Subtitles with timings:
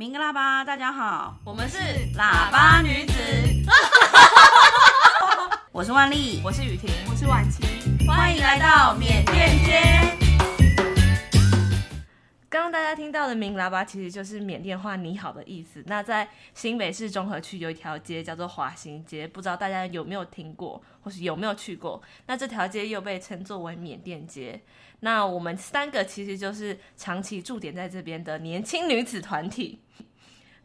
[0.00, 1.76] 明个喇叭，大家好，我们是
[2.16, 3.12] 喇叭女子。
[5.72, 7.62] 我是万丽，我是雨婷，我是婉琪，
[8.06, 9.82] 欢迎来到缅甸街。
[12.48, 15.84] 刚刚大家听到的明喇叭其实就是缅甸话“你好”的意思。
[15.86, 22.00] 那在新北市中和区有一条街叫做华新街，不知道大家有没有听过，或是有没有去过？
[22.24, 24.62] 那这条街又被称作为缅甸街。
[25.00, 29.82] 那我们三个其实就是长期驻点在这边的年轻女子团体。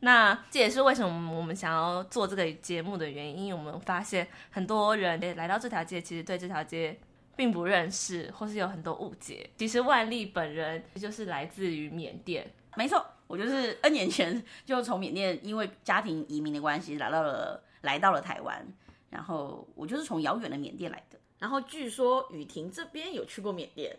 [0.06, 6.98] 那这也是为什么我们想要做这个节目的原因，我们发现很多人来到这条街，其实对这条街。
[7.38, 9.50] 并不认识，或是有很多误解。
[9.58, 18.66] 其实万丽本人就是来自于缅甸，没错，我就是 N 年前就从缅甸因为家庭移民的关系来到了来到了台湾，
[19.10, 21.20] 然后我就是从遥远的缅甸来的。
[21.38, 23.94] 然后据说雨婷这边有去过缅甸，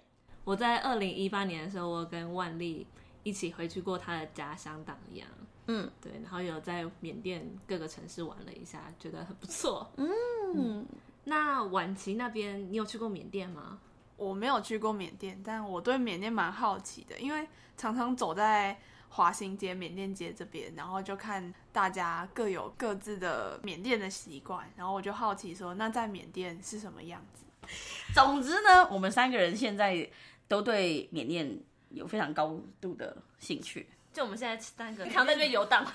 [0.45, 2.86] 我在二零一八年的时候，我跟万丽
[3.26, 5.28] 一起回去过他的家乡党一样，
[5.66, 10.08] 嗯，对，然后有在缅甸各个城市玩了一下，觉得很不错，嗯。
[10.55, 10.86] 嗯
[11.24, 13.80] 那晚琪那边，你有去过缅甸吗？
[14.16, 27.44] 我没有去过缅甸，但我对缅甸蛮好奇的，因为常常走在华新街、缅甸街这边，然后就看大家各有各自的缅甸的习惯，然后我就好奇说，那在缅甸是什么样子？
[28.14, 30.08] 总之呢，我们三个人现在
[30.46, 31.58] 都对缅甸
[31.97, 35.83] 有非常高度的兴趣，就我们现在三个常在那边游荡。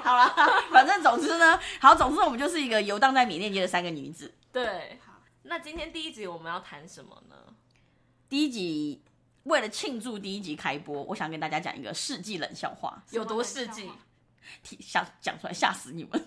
[0.00, 0.34] 好了，
[0.72, 4.34] 反正总之呢，好，总之我们就是一个游荡在缅甸街的三个女子。
[4.50, 7.36] 对，好，那今天第一集我们要谈什么呢？
[8.26, 9.02] 第一集
[9.42, 13.90] 为了庆祝第一集开播，我想跟大家讲一个世纪冷笑话，有多世纪？
[14.80, 16.26] 吓讲出来吓死你们！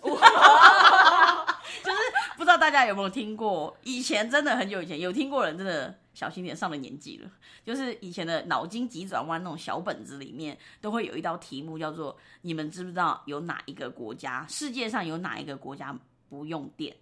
[1.84, 1.98] 就是
[2.38, 5.98] 不知道大家有没有听过，以前真的很久以前有听过人，真的。
[6.14, 7.32] 小心点，上了年纪了。
[7.64, 16.94] 就是以前的脑筋急转弯那种小本子里面，都会有一道题目叫做“你们知不知道有哪一个国家，世界上有哪一个国家不用电？”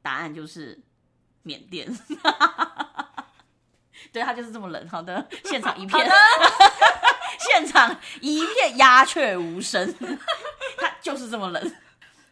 [0.00, 0.80] 答案就是
[1.42, 1.86] 缅甸。
[4.10, 4.88] 对，他就是这么冷。
[4.88, 6.10] 好的，现场一片，
[7.38, 9.94] 现场一片鸦雀无声。
[10.80, 11.76] 他就是这么冷。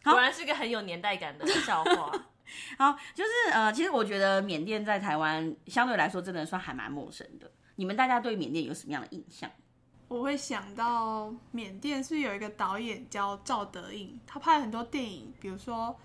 [0.05, 2.13] 果然是个很有年代感的笑话。
[2.77, 7.51] 好，就是呃，其实我觉得缅甸在台湾相对来说真的算还蛮陌生的。
[7.77, 9.51] 你们大家对缅甸有什么样的印象？
[10.09, 15.99] 我会想到缅甸是有一个导演叫赵德胤，他拍了很多电影，比如说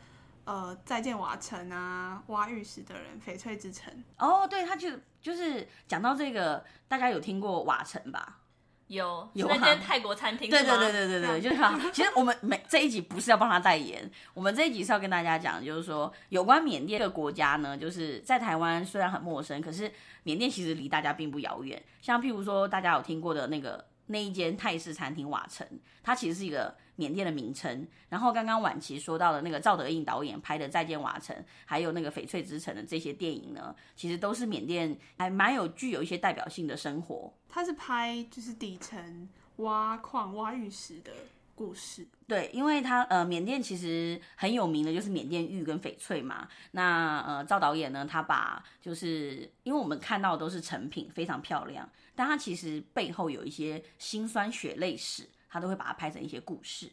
[0.46, 3.94] 呃《再见瓦城》啊，《挖玉石的人》、《翡翠之城》。
[4.26, 8.40] 哦，对，他就就是讲到这个，大家有听过瓦城吧？
[8.88, 11.78] 有有那间泰国餐厅，对对对对对对，就是好。
[11.92, 19.92] 其实我们每这一集不是要帮他代言，我们这一集是要跟大家讲，就是说有关缅甸这个国家呢，就是在台湾虽然很陌生，可是
[20.24, 21.82] 缅甸其实离大家并不遥远。
[22.02, 25.66] 像譬如说大家有听过的那个那一间泰式餐厅瓦城，
[26.04, 26.76] 它其实是一个。
[27.00, 37.32] 缅甸的名称，然后刚刚婉琪说到的那个赵德胤导演拍的《再见瓦城》，还有那个《翡翠之城》的这些电影呢，其实都是缅甸还蛮有具有一些代表性的生活。
[37.48, 41.12] 他是拍就是底层挖矿挖玉石的
[41.58, 42.08] 故事。
[42.28, 46.48] 对，因为他呃缅甸其实很有名的就是缅甸玉跟翡翠嘛。
[46.72, 55.28] 那呃赵导演呢，他把就是因为我们看到的都是成品非常漂亮，但他其实背后有一些辛酸血泪史。
[55.50, 56.92] 他都会把它拍成一些故事。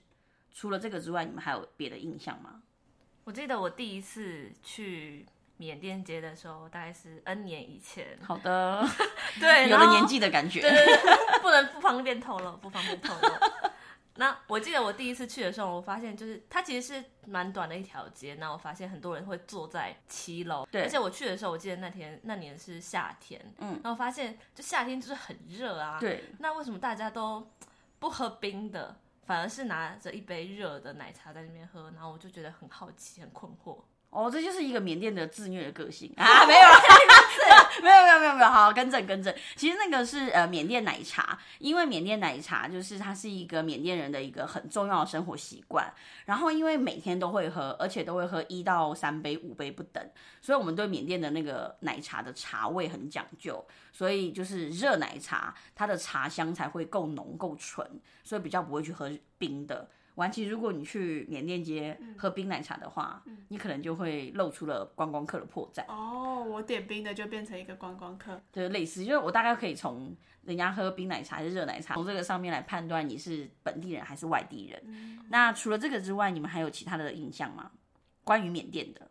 [0.52, 2.62] 除了这个之外，你们还有别的印象吗？
[3.25, 5.26] 我记得我第一次去
[5.56, 8.16] 缅甸街的时候，大概是 N 年以前。
[8.22, 8.88] 好的，
[9.41, 10.60] 对，有了年纪的感觉。
[10.60, 13.28] 对对对，不能不方便透露，不方便透露。
[14.16, 18.36] 那我记得我第一次去的时候，我发现就是它其实是蛮短的一条街。
[18.36, 20.82] 那我发现很多人会坐在七楼，对。
[20.82, 23.72] 而且我去的时候，我记得那天那年是夏天，嗯。
[23.82, 26.25] 然后我发现就夏天就是很热啊，对。
[26.38, 27.50] 那为什么大家都
[27.98, 33.78] 不喝冰的，反而是拿着一杯热的奶茶在那边喝，然后我就觉得很好奇、很困惑。
[34.10, 36.46] 哦，这就是一个缅甸的自虐的个性 啊！
[36.46, 36.76] 没有了，
[37.82, 39.34] 没有没有没有没有，好，更正更正。
[39.56, 45.93] 其实那个是呃缅甸奶茶，因为缅甸奶茶就是它是一个缅甸人的一个很重要的生活习惯。
[46.26, 50.02] 然后因为每天都会喝，而且都会喝一到三杯、五杯不等，
[50.40, 53.64] 所以我们对缅甸的那个奶茶的茶味很讲究。
[53.93, 57.88] 所以就是热奶茶，它的茶香才会够浓够纯，
[58.25, 59.88] 所以比较不会去喝冰的。
[60.16, 65.84] 完，其实如果你去缅甸街喝冰奶茶的话，嗯，你可能就会露出了观光客的破绽。
[65.88, 70.14] 哦，我点冰的就变成一个观光客，就是类似，就是我大概可以从
[70.44, 74.82] 人家喝冰奶茶还是热奶茶，从这个上面来判断你是本地人还是外地人。
[74.87, 75.19] 嗯。
[75.31, 77.72] 那除了这个之外，你们还有其他的印象吗？
[78.22, 79.10] 关于缅甸的？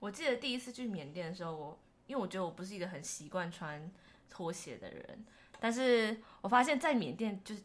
[0.00, 3.90] 我记得第一次去缅甸的时候，我因为我觉得我不是一个很习惯穿
[4.30, 5.24] 拖鞋的人。
[5.60, 7.62] 但是我发现，在缅甸就是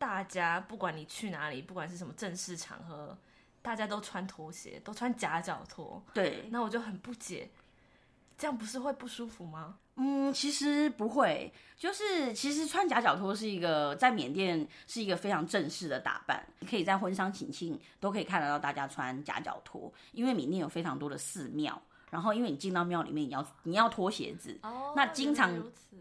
[0.00, 3.16] 大家不管你去哪里，不管是什么正式场合，
[3.60, 6.02] 大家都穿拖鞋，都穿夹脚拖。
[6.14, 7.50] 对，那我就很不解，
[8.38, 9.76] 这样不是会不舒服吗？
[9.96, 21.78] 嗯，其实不会，就是其实穿夹脚拖是一个在缅甸是一个非常正式的打扮，你可以在婚丧喜庆都可以看得到大家穿夹脚拖，因为缅甸有非常多的寺庙。
[22.10, 25.50] 然后，因为你进到庙里面，你要你要脱鞋子，哦、那经常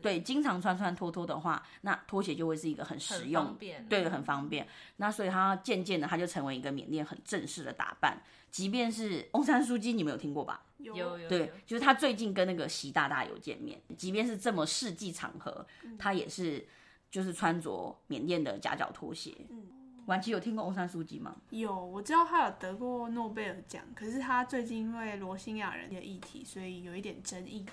[0.01, 4.67] 对经常穿穿脱脱的话，那拖鞋就会是一个很实用，很方便，对，很方便。
[4.97, 8.21] 那所以他渐渐的，他就成为一个缅甸很正式的打扮。
[8.50, 10.63] 即便是翁山苏姬，你们有听过吧？
[10.79, 11.29] 有有有。
[11.29, 15.65] 对，就是他最近跟那个习大大有见面，即便是这么世纪场合，
[16.00, 16.67] 他也是
[17.11, 19.35] 就是穿着缅甸的夹脚拖鞋。
[19.50, 19.67] 嗯
[20.05, 21.35] 婉琪有听过欧山书记吗？
[21.51, 27.65] 有，我知道他有得过诺贝尔奖，可是他最近因为罗兴亚人的议题，所以有一点争议。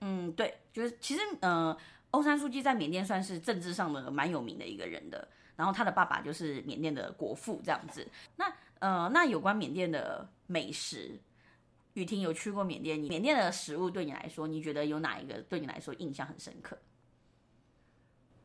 [0.00, 1.76] 嗯，对，就是其实呃，
[2.10, 8.06] 欧山书记在缅甸算是政治上的蛮有名的一个人的，然后他的爸爸就是缅甸的国父这样子。
[8.36, 11.18] 那呃，那有关缅甸的美食，
[11.94, 16.76] 雨婷有去过缅甸，缅甸的食物对你来说，你觉得有哪一个对你来说印象很深刻？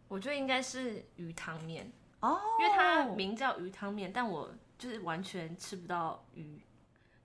[0.08, 1.92] 我觉得应该是鱼汤面。
[2.22, 6.62] 哦，oh, 因为它名叫鱼汤面，但我就是完全吃不到鱼。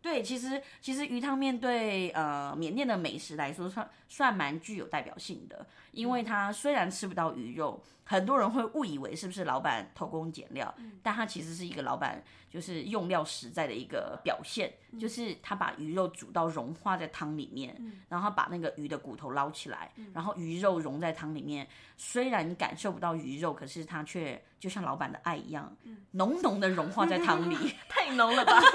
[0.06, 10.72] 对，其实其实鱼汤面对呃缅甸的美食来说算算蛮具有代表性的，因为它虽然吃不到鱼肉，很多人会误以为是不是老板偷工减料，
[11.02, 17.76] 但它其实是一个老板就是用料实在的一个表现，就是他把鱼肉煮到融化在汤里面，
[18.08, 21.66] 然后把那个鱼的骨头捞起来，然后鱼肉融在汤里面，
[21.96, 25.76] 虽然你感受不到鱼肉，可是它却就像老板的爱一样，
[26.12, 27.56] 浓浓的融化在汤里，
[27.90, 28.60] 太浓了吧。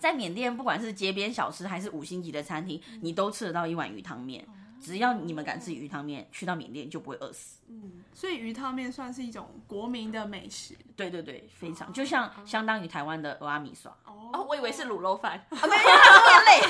[0.00, 4.48] 在缅甸，不管是街边小吃还是五星级的餐厅，你都吃得到一碗鱼汤面。
[4.80, 7.58] 只要你们敢吃鱼汤面，去到缅甸就不会饿死。
[7.68, 10.74] 嗯，所以鱼汤面算是一种国民的美食。
[10.96, 13.94] 对对对，非常就像相当于台湾的蚵仔米刷。
[14.06, 15.32] 哦，我以为是卤肉饭。
[15.50, 16.62] 啊，没有，它是面类，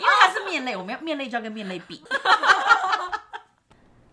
[0.00, 2.02] 因为它是面类，我们要面类就要跟面类比。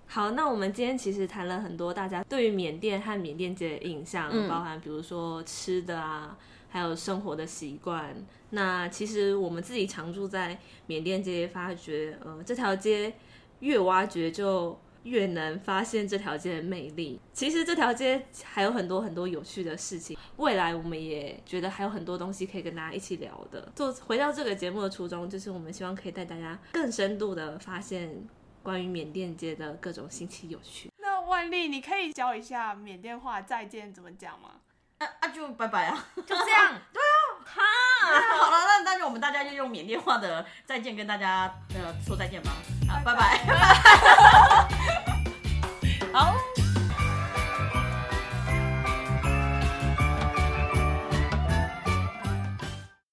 [0.05, 6.37] 好，那我们今天其实谈了很多大家对于缅甸和缅甸街的印象，嗯、包含比如说吃的啊。
[6.69, 8.15] 还有生活的习惯。
[8.51, 10.57] 那其实我们自己常住在
[10.87, 13.13] 缅甸街，发觉，呃，这条街
[13.59, 17.19] 越挖掘就越能发现这条街的魅力。
[17.31, 23.71] 其实这条街还有很多很多有趣的事情，未来我们也觉得还有很多东西可以跟大家一起聊的。
[23.75, 28.27] 做回到这个节目的初衷，就是我们希望可以带大家更深度的发现
[28.61, 30.89] 关于缅甸街的各种新奇有趣。
[30.97, 34.55] 那万丽，你可以教一下缅甸话再见怎么讲吗？
[34.99, 36.73] 啊啊，就拜拜啊， 就这样。
[36.93, 37.15] 对啊，
[37.45, 37.61] 哈，
[38.37, 42.51] 好了，那那就我们大家就用缅甸话的再见跟大家呃说再见吧。
[42.87, 43.39] 好，拜拜。
[46.13, 46.35] 好。